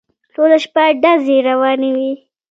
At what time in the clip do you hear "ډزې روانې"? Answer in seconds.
1.01-1.89